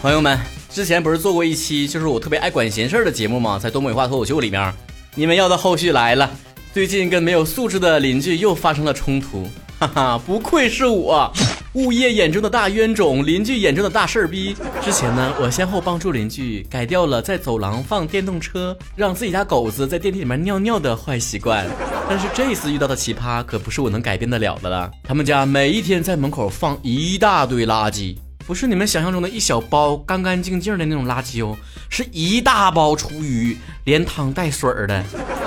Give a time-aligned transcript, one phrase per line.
[0.00, 0.38] 朋友们，
[0.70, 3.58] 之前不是做过一期就是我特别爱管闲事儿的节目吗？
[3.60, 4.72] 在东北话脱口秀里面，
[5.16, 6.30] 你们要的后续来了。
[6.72, 9.48] 最近跟没有素质的邻居又发生了冲突，
[9.80, 11.32] 哈哈，不愧是我，
[11.72, 14.54] 物业眼中的大冤种，邻居眼中的大事儿逼。
[14.80, 21.66] 之前呢，我先后帮助邻居改掉了在走廊放电动车，让自己家狗子在电梯里面尿尿的坏习惯。
[22.08, 28.16] 但是这次遇到的奇葩可不是我能改变得了的了，他们家每一天在门口放一大堆垃圾。
[28.48, 31.54] 不是你们想象中的一小包干干净净的那种垃圾哦，
[31.90, 35.04] 是一大包厨余，连汤带水儿的，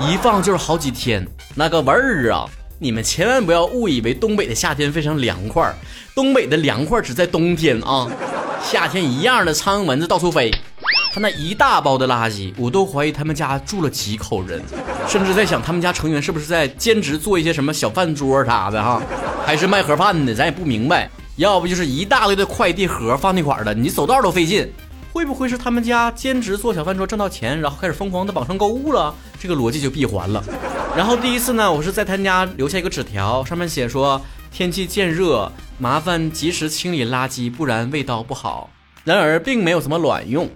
[0.00, 1.26] 一放就是好几天，
[1.56, 2.46] 那个味儿啊！
[2.78, 5.74] 你们千万不要误以为东北的夏天非常凉快，
[6.14, 8.08] 东北的凉快只在冬天啊，
[8.62, 10.52] 夏天一样的苍蝇蚊子到处飞。
[11.12, 14.62] 他那一大包的垃圾，我都怀疑他们家住了几口人，
[15.08, 19.02] 甚至在想他们家成员是不是在兼职做一些什么小饭桌啥的哈，
[19.44, 21.10] 还是卖盒饭的，咱也不明白。
[21.36, 24.70] 要不就是一大堆的快递盒放那块儿的，你走道都费劲。
[25.12, 29.14] 会不会是他们家兼职做小饭桌挣到钱，然后开始疯狂的网上购物了？
[29.38, 30.42] 这个逻辑就闭环了。
[30.96, 34.20] 然后第一次呢，我是在他家留下一个纸条，上面写说
[34.52, 38.70] 天气渐热，麻烦及时清理垃圾，不然味道不好。
[39.04, 40.48] 然而并没有怎么卵用，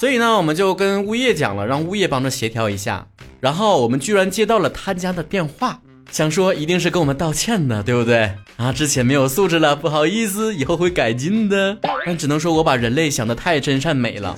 [0.00, 3.06] 所以呢，我们就跟物业讲了，让物业帮着协调一下。
[3.38, 5.80] 然后我们居然接到了他家的电话。
[6.10, 8.72] 想说一定是跟我们道歉的，对不对啊？
[8.72, 11.78] 之前没有素质了，不好意思，以后会改进的。
[12.04, 14.36] 但只能说我把人类想得太真善美了。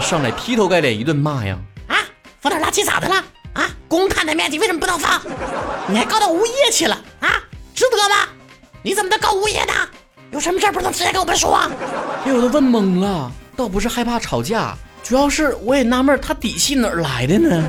[0.00, 1.58] 上来劈头盖脸一顿骂呀！
[1.88, 1.96] 啊，
[2.40, 3.24] 放点垃圾咋的了？
[3.54, 5.22] 啊，公摊的面积为什么不能放？
[5.88, 7.42] 你还告到物业去了啊？
[7.74, 8.28] 值得吗？
[8.82, 9.72] 你怎么能告物业呢？
[10.30, 11.54] 有什么事不能直接跟我们说？
[12.26, 17.64] 哎我都问懵了，倒不是害怕吵架，主要是我也纳闷他底气哪儿来的呢？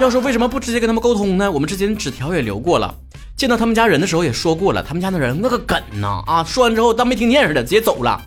[0.00, 1.50] 要说为什么不直接跟他们沟通呢？
[1.50, 2.94] 我们之前纸条也留过了，
[3.36, 6.44] 见到他们家人的时候也说过了，他们家那人那个梗呐啊！
[6.44, 8.20] 说完之后当没听见似的，直接走了。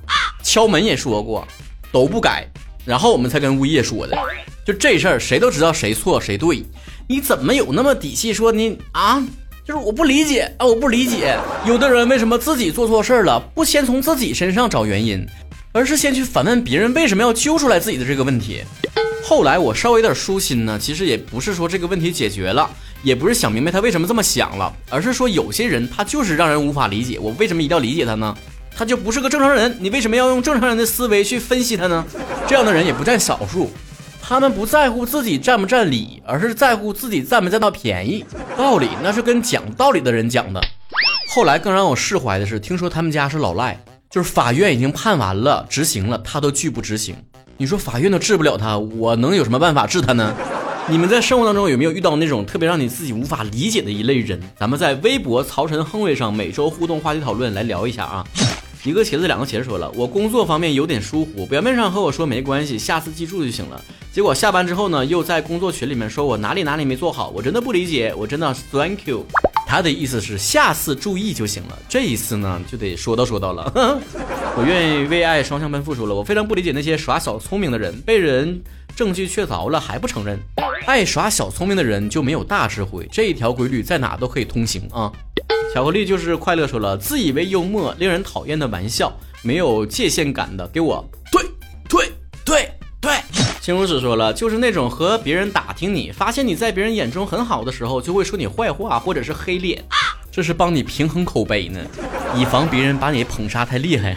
[0.44, 1.46] 敲门也说过，
[1.92, 2.48] 都不改，
[2.86, 4.18] 然后我们才跟物业说的。
[4.66, 6.64] 就这事儿，谁都知道谁错谁对，
[7.08, 9.22] 你怎么有那么底气说你啊？
[9.66, 15.28] 就是我不理解啊，我不理解，有的人为什么自己做错事儿了，不先从自己身上找原因，
[15.74, 18.64] 而是先去反问别人为什么要揪出来自己的这个问题。
[19.28, 22.70] 后来我稍微有点舒心呢，其实也不是说这个问题解决了，
[23.04, 27.20] 也不是想明白他为什么这么想了，而是说有些人他就是让人无法理解。
[27.20, 28.34] 我为什么一定要理解他呢？
[28.74, 32.06] 他就不是个正常人，你为什么要用正常人的思维去分析他呢？
[32.48, 33.70] 这样的人也不占少数，
[34.22, 38.24] 他们不在乎自己占不占理，而是在乎自己占没占到便宜。
[38.56, 40.62] 道理那是跟讲道理的人讲的。
[41.36, 43.78] 后来更让我释怀的是，听说他们家是老赖，
[44.10, 47.14] 就是法院已经判完了，执行了，他都拒不执行。
[47.60, 50.32] 你说法院都治不了他，我能有什么办法治他呢？
[50.88, 54.40] 你们在生活当中有没有遇到那种特别让你自己无法理解的一类人？
[54.56, 58.24] 咱们在微博曹晨亨位上每周互动话题讨论来聊一下啊。
[58.86, 63.84] 一个茄子两个茄子说了，我工作方面有点疏忽，表面上和我说没关系，下次记住就行了。
[64.12, 69.26] 结果下班之后呢，又在工作群里面说我哪里哪里没做好，我真的不理解，我真的 thank you。
[69.68, 73.70] 他的意思是下次注意就行了，这一次呢就得说道说道了。
[74.56, 78.62] 我愿意为爱双向奔赴，说了，我非常不理解那些耍小聪明的人，被人
[78.96, 80.40] 证据确凿了还不承认。
[80.86, 85.12] 爱耍小聪明的人就没有大智慧，这一条规律在哪都可以通行啊。
[85.74, 91.06] 巧克力就是快乐，说了，自以为幽默、令人讨厌的玩笑，没有界限感的，给我。
[93.68, 99.84] 青如子说了，就是那种和别人打听你，发现你在别人眼中很好的时候，就会说你坏话或者是黑脸，
[100.32, 101.82] 这是帮你平衡口碑呢，
[102.34, 104.16] 以防别人把你捧杀太厉害。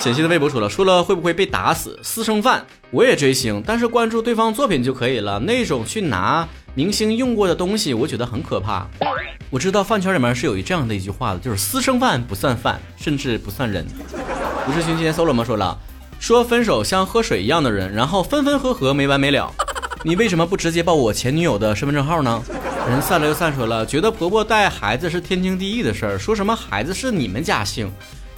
[0.00, 1.96] 浅析的微博说了，说了会不会被打死？
[2.02, 5.38] 私生饭我也追星，但是关注对方作品就可以了。
[5.38, 8.84] 那种去拿明星用过的东西，我觉得很可怕。
[9.48, 13.86] 我知道饭圈里面是有一这样的一句话的，就是私生饭不算饭，甚至不算人。
[14.66, 15.44] 不是星期天 solo 吗？
[15.44, 15.78] 说了。
[16.18, 19.52] 说分手像喝水一样的人，然后分分合合没完没了。
[20.04, 22.42] 你为什么不直接报我前女友的身份证号呢？
[22.88, 26.18] 人散了又散，说了，觉得婆婆带孩子是天经地义的事儿。
[26.18, 27.90] 说什么孩子是你们家姓，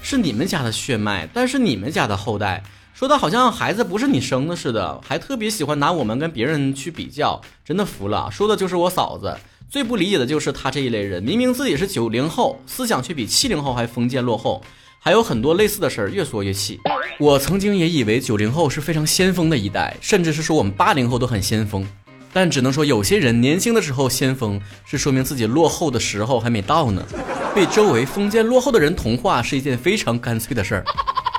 [0.03, 2.63] 是你们家的血脉，但是你们家的后代，
[2.93, 8.31] 说的好像孩子不是你生的似的，还特别喜欢拿我们跟别人去比较，真的服了。
[8.31, 9.37] 说的就是我嫂子，
[9.69, 14.63] 最不理解的就是他这一类人，明明自己是九零后，思想却比七零后还封建落后。
[15.03, 16.79] 还有很多类似的事儿，越说越气。
[17.19, 21.89] 我曾经也以为九零后是非常先锋的一代，甚至是说我们八零后都很先锋。
[22.35, 27.03] 但只能说有些人年轻的时候先锋，是说明自己落后的时候还没到呢。
[27.55, 30.85] 被周围封建落后的人同化是一件非常干脆的事儿。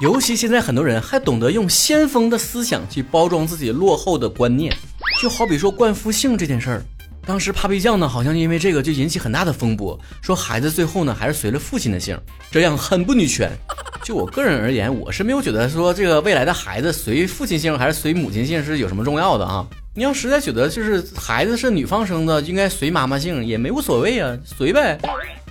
[0.02, 4.76] 尤其现在很多人还懂得用先锋的思想去包装自己落后的观念，
[5.22, 6.84] 就好比说冠夫姓这件事儿。
[7.26, 12.18] 当时 Papi 酱呢，好像因为这个就引起很大的风波，说孩子最后呢还是随了父亲的姓，
[12.50, 13.52] 这样很不女权。
[14.04, 19.66] 就我个人而言，我是没有觉得说这个未来的孩子随父亲姓还是随母亲姓是有什么重要的啊。
[19.94, 24.98] 你要实在觉得就是孩子是女方生的，应该随妈妈姓也没无所谓啊，随呗。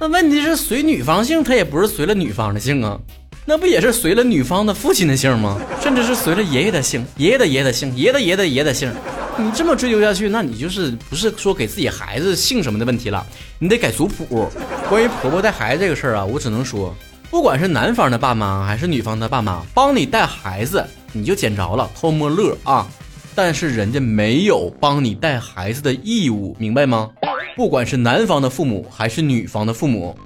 [0.01, 2.99] 那问题是随女方姓，他也不是随了女方的姓啊，
[3.45, 5.61] 那不也是随了女方的父亲的姓吗？
[5.81, 8.93] 甚至是随了爷爷的姓，爷爷的爷爷的姓，爷爷的爷爷的爷爷的姓。
[9.41, 13.27] 你这么追究下去，那你就是不是说给自己孩子姓什么的问题了？
[13.59, 14.51] 你得改族谱。
[14.89, 16.95] 关于婆婆带孩子这个事儿啊，我只能说，
[17.31, 22.87] 不管是男方的爸妈还是女方的爸妈，帮你带孩子，你就捡着了，偷摸乐啊。
[23.35, 27.09] 但是人家没有帮你带孩子的义务，明白吗？
[27.57, 30.17] 不管是男方的父母还是女方的父母，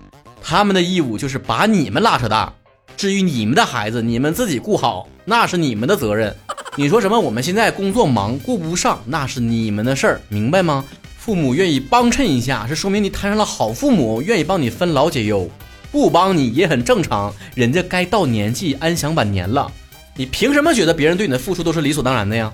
[0.43, 2.53] 他们的义务就是把你们拉扯大。
[2.97, 6.35] 至于你们的孩子，你们自己顾好，那是你们的责任。
[6.77, 7.21] 你说什么？
[7.21, 10.85] 我们现在工作忙，顾不上，那是你们的事儿，明白吗？
[11.17, 15.49] 父母愿意帮衬一下，是说明你摊上了好父母，愿意帮你分劳解忧。
[15.93, 19.71] 不帮你也很正常，人家该到年纪安享晚年了。
[20.17, 22.53] 你凭什么觉得别人对你的付出都是理所当然的呀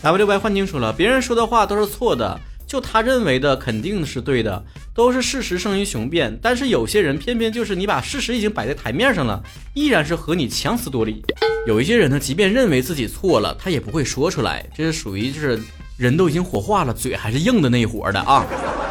[0.00, 2.40] ？W Y 换清楚了，别人说的话都是错的。
[2.66, 6.36] 就他认为的肯定是对的，都是事实胜于雄辩。
[6.42, 9.42] 但是有些人偏偏就是你把事实已经摆在台面上了，
[9.74, 11.22] 依然是和你强词夺理。
[11.66, 15.60] 有一些人呢，即便认为自己错了，他也不会说出来，这是属于就是
[15.96, 18.44] 人都已经火化了，嘴还是硬的那一伙的啊。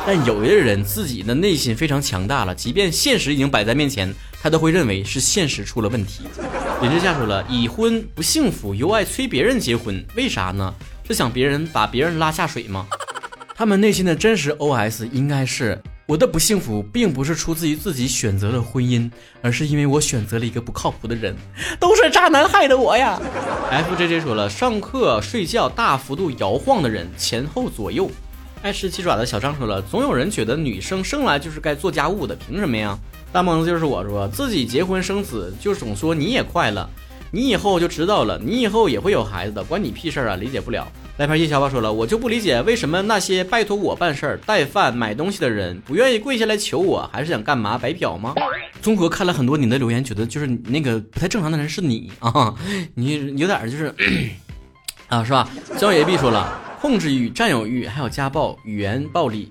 [0.08, 6.24] 但有些人自己的内心非常强大了，即便现实已经摆在面前，他都会认为是现实出了问题。
[6.82, 10.74] 林之夏说了，已婚不幸福，又爱催别人结婚，为啥呢？
[11.08, 12.88] 是想别人把别人拉下水吗？
[13.58, 19.10] 他们内心的真实 OS 应该是：我的不幸福并不是出自于自己选择了婚姻，
[19.42, 21.34] 而是因为我选择了一个不靠谱的人，
[21.80, 23.18] 都是渣男害的我呀。
[23.72, 28.12] FJJ 说了，上课睡觉大幅度摇晃的人，前后左右。
[28.62, 33.00] 爱吃鸡爪的小张说了，总有人觉得女生生来就是该做家务的，凭什么呀？
[33.32, 36.86] 大蒙子就是我说自己结婚生子，就总说你也快乐，
[37.32, 40.36] 你以后就知道了，你以后也会有孩子的，关你屁事啊！
[40.36, 40.86] 理解不了。
[41.18, 48.36] 来盘夜宵吧说了，我就不理解为什么那些拜托我办事儿、带饭、买东西的人不愿意跪下来求我，还是想干嘛白嫖吗？
[48.82, 52.54] 综合看了很多你的留言，觉得就是那个不太正常的人是你啊，
[52.96, 53.96] 你有点就是
[55.08, 55.50] 啊，是吧？
[55.78, 59.50] 焦爷必说了，控制欲、占有欲，还有家暴、语言暴力，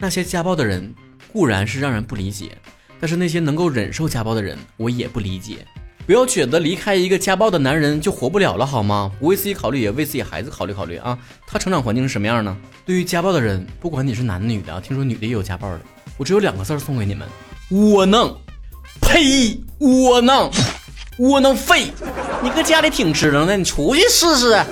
[0.00, 0.92] 那些家暴的人
[1.32, 2.58] 固然是让人不理解，
[2.98, 5.58] 但是那些能够忍受家暴的人，我也不理解。
[6.06, 9.10] 不要觉得离开一个家暴的男人就活不了了，好吗？
[9.18, 11.18] 不为自己考虑，也为自己孩子考虑考虑啊！
[11.46, 12.54] 他成长环境是什么样呢？
[12.84, 15.80] 对于家暴的人，不管你是男的女的啊，听说女的也有家暴的，
[16.18, 17.26] 我只有两个字送给你们：
[17.70, 18.36] 窝囊！
[19.00, 19.58] 呸！
[19.78, 20.50] 窝囊！
[21.18, 21.86] 窝囊废！
[22.42, 24.62] 你搁家里挺支棱的，你出去试试。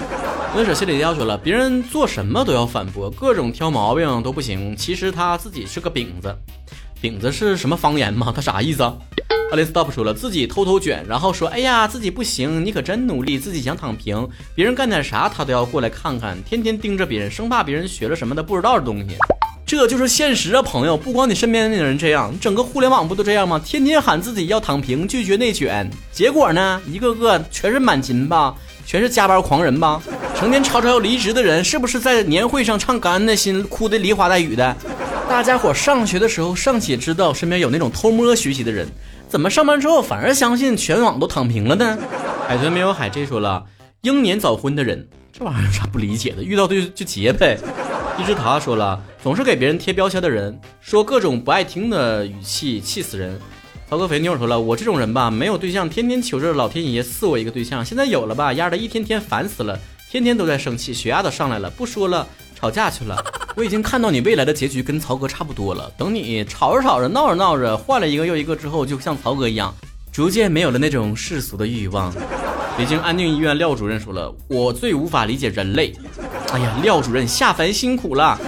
[0.55, 4.77] 温舍心里要求了，别人做什么都要反驳，各种挑毛病都不行。
[4.77, 6.37] 其实他自己是个饼子，
[7.03, 8.31] 饼子是什么方言吗？
[8.35, 8.95] 他啥意思啊？
[9.51, 19.17] 阿林 stop 说了，自己偷偷卷，然后说：“哎呀，自己不行，你可真努力，自己想躺平，别人干点啥他都要过来看看，天天盯着别人，生怕别人学了什么他不知道的东西。
[19.67, 23.61] 这就是现实啊，朋友，不光你身边的人这样，整个互联网不都这样吗？
[23.65, 28.55] 天天喊自己要躺平，拒绝内卷，结果呢，一个个全是满勤吧，
[28.87, 30.01] 全是加班狂人吧，
[30.35, 34.77] 成天吵吵要离职的人，是不是在年会上唱《感恩的心》，哭的梨花带雨的？
[35.33, 38.87] 大家伙上学的时候尚且知道身边有那种偷摸学习的人。”
[39.27, 41.99] 怎么上班之后反而相信全网都躺平了呢？
[42.47, 43.65] 海豚没有海这说了，
[44.03, 46.45] 英年早婚的人，这玩意儿有啥不理解的？
[46.45, 47.59] 遇到对就结呗。
[48.19, 53.41] 一只桃说了，总是给别人贴标签的人，说各种不爱听的语气，气死人。
[53.89, 59.79] 曹哥肥妞说了，我这种人吧，没有对象，天天求着老天爷赐我一个对象，现在有了吧，丫的一天天烦死了，
[60.11, 62.29] 天天都在生气，血压都上来了，不说了。
[62.55, 63.17] 吵架去了，
[63.55, 65.93] 我已经看到你未来的结局跟曹哥差不多了。
[65.97, 69.75] 等你吵着吵着，闹着闹着，换了一个又一个之后，就像曹哥一样，
[70.11, 72.13] 逐渐没有了那种世俗的欲望。
[72.79, 75.93] 北京安定医院廖主任说了，我最无法理解人类。
[76.53, 78.39] 哎呀，廖主任下凡辛苦了。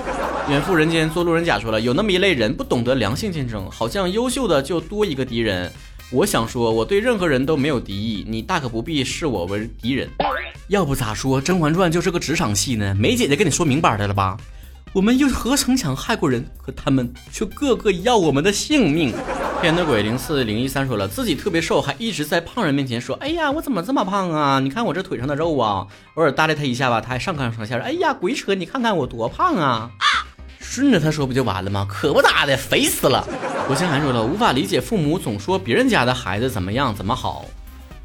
[0.49, 5.71] 远赴人间做路人甲说了，有那么一类人不懂得良性竞争，好像优秀的就多一个敌人。
[6.11, 10.09] 我想说，我对任何人都没有敌意，你大可不必视我为敌人。
[10.69, 12.95] 要不咋说《甄嬛传》就是个职场戏呢？
[12.95, 14.37] 梅姐姐跟你说明白的了吧？
[14.95, 16.47] 我们又何曾想害过人？
[16.65, 19.13] 可他们却个个要我们的性命。
[19.61, 24.61] 骗的鬼零四零一三说了，自己特别瘦，还一直在胖人面前说：“哎呀，我怎么这么胖啊？
[24.61, 25.85] 你看我这腿上的肉啊！”
[26.15, 27.81] 偶尔搭理他一下吧，他还上纲上线。
[27.81, 28.55] 哎呀，鬼扯！
[28.55, 29.91] 你看看我多胖啊！
[30.61, 31.85] 顺着他说不就完了吗？
[31.91, 33.27] 可不咋的，肥死了。
[33.67, 37.47] 国庆还说了，无法理解父母总说别人家的孩子怎么样怎么好，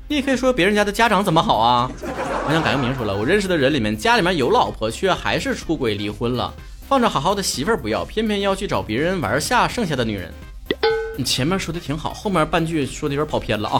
[0.07, 1.91] 你也可以说别人家的家长怎么好啊。
[2.47, 6.51] 我想改个名说了，我认识的人里面家里面有老婆却还是出轨离婚了，
[6.89, 10.33] 放着好好的媳妇儿不要，偏偏要去找别人玩下剩下的女人。
[11.15, 13.79] 你前面说的挺好，后面半句说的有点跑偏了啊。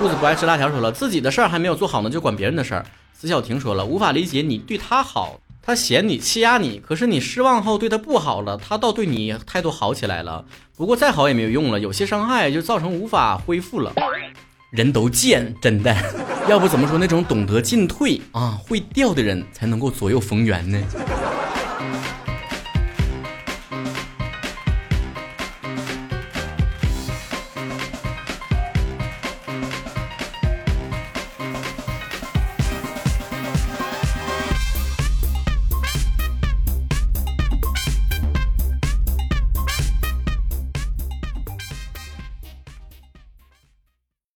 [0.00, 2.84] 兔子不爱吃辣条说了，自己的事儿还没有做好呢，就管别人的事儿。
[3.16, 10.44] 子小婷说了，无法理解你对他好，他嫌你欺压你，可是你失望后对他不好了，他倒对你态度好起来了。
[10.76, 13.92] 不过再好也没有用了，有些伤害就造成无法恢复了。
[14.72, 15.96] 人都贱，真的，
[16.50, 20.82] 要不怎么说那种懂得进退啊、会掉的人才能够左右逢源呢？